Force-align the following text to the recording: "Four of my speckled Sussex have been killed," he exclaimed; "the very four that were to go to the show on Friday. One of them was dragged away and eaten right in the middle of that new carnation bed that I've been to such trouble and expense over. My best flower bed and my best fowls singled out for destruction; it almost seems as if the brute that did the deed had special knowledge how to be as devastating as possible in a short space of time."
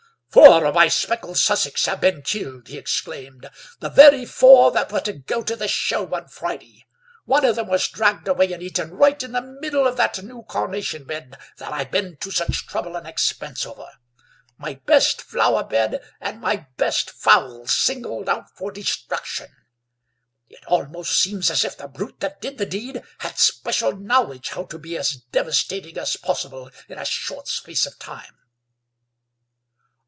"Four 0.33 0.63
of 0.65 0.75
my 0.75 0.87
speckled 0.87 1.37
Sussex 1.37 1.87
have 1.87 1.99
been 1.99 2.21
killed," 2.21 2.69
he 2.69 2.77
exclaimed; 2.77 3.49
"the 3.81 3.89
very 3.89 4.23
four 4.25 4.71
that 4.71 4.89
were 4.89 5.01
to 5.01 5.11
go 5.11 5.43
to 5.43 5.57
the 5.57 5.67
show 5.67 6.09
on 6.15 6.29
Friday. 6.29 6.85
One 7.25 7.43
of 7.43 7.57
them 7.57 7.67
was 7.67 7.89
dragged 7.89 8.29
away 8.29 8.53
and 8.53 8.63
eaten 8.63 8.91
right 8.91 9.21
in 9.21 9.33
the 9.33 9.41
middle 9.41 9.85
of 9.85 9.97
that 9.97 10.23
new 10.23 10.43
carnation 10.47 11.03
bed 11.03 11.37
that 11.57 11.73
I've 11.73 11.91
been 11.91 12.15
to 12.21 12.31
such 12.31 12.65
trouble 12.65 12.95
and 12.95 13.05
expense 13.05 13.65
over. 13.65 13.89
My 14.57 14.75
best 14.85 15.21
flower 15.21 15.65
bed 15.65 15.99
and 16.21 16.39
my 16.39 16.65
best 16.77 17.11
fowls 17.11 17.75
singled 17.75 18.29
out 18.29 18.49
for 18.55 18.71
destruction; 18.71 19.49
it 20.47 20.63
almost 20.65 21.21
seems 21.21 21.51
as 21.51 21.65
if 21.65 21.75
the 21.75 21.89
brute 21.89 22.21
that 22.21 22.39
did 22.39 22.57
the 22.57 22.65
deed 22.65 23.03
had 23.19 23.37
special 23.37 23.91
knowledge 23.97 24.47
how 24.51 24.63
to 24.63 24.79
be 24.79 24.97
as 24.97 25.11
devastating 25.33 25.97
as 25.97 26.15
possible 26.15 26.71
in 26.87 26.97
a 26.97 27.03
short 27.03 27.49
space 27.49 27.85
of 27.85 27.99
time." 27.99 28.37